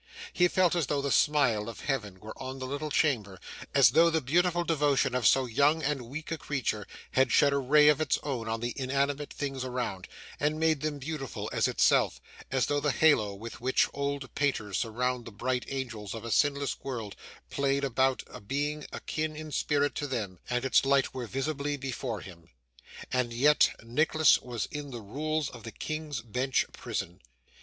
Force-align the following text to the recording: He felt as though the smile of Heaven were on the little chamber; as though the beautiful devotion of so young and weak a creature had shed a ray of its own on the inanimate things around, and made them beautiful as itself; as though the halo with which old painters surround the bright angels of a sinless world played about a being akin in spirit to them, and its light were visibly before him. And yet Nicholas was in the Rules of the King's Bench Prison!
He 0.33 0.47
felt 0.47 0.73
as 0.75 0.87
though 0.87 1.03
the 1.03 1.11
smile 1.11 1.69
of 1.69 1.81
Heaven 1.81 2.19
were 2.19 2.33
on 2.41 2.57
the 2.57 2.65
little 2.65 2.89
chamber; 2.89 3.39
as 3.75 3.91
though 3.91 4.09
the 4.09 4.19
beautiful 4.19 4.63
devotion 4.63 5.13
of 5.13 5.27
so 5.27 5.45
young 5.45 5.83
and 5.83 6.01
weak 6.09 6.31
a 6.31 6.39
creature 6.39 6.87
had 7.11 7.31
shed 7.31 7.53
a 7.53 7.59
ray 7.59 7.87
of 7.87 8.01
its 8.01 8.17
own 8.23 8.47
on 8.49 8.61
the 8.61 8.73
inanimate 8.75 9.31
things 9.31 9.63
around, 9.63 10.07
and 10.39 10.59
made 10.59 10.81
them 10.81 10.97
beautiful 10.97 11.51
as 11.53 11.67
itself; 11.67 12.19
as 12.49 12.65
though 12.65 12.79
the 12.79 12.91
halo 12.91 13.35
with 13.35 13.61
which 13.61 13.87
old 13.93 14.33
painters 14.33 14.79
surround 14.79 15.25
the 15.25 15.31
bright 15.31 15.65
angels 15.67 16.15
of 16.15 16.25
a 16.25 16.31
sinless 16.31 16.79
world 16.81 17.15
played 17.51 17.83
about 17.83 18.23
a 18.25 18.41
being 18.41 18.87
akin 18.91 19.35
in 19.35 19.51
spirit 19.51 19.93
to 19.93 20.07
them, 20.07 20.39
and 20.49 20.65
its 20.65 20.83
light 20.83 21.13
were 21.13 21.27
visibly 21.27 21.77
before 21.77 22.21
him. 22.21 22.49
And 23.11 23.31
yet 23.31 23.69
Nicholas 23.83 24.41
was 24.41 24.65
in 24.71 24.89
the 24.89 25.01
Rules 25.03 25.47
of 25.51 25.61
the 25.61 25.71
King's 25.71 26.21
Bench 26.23 26.65
Prison! 26.73 27.21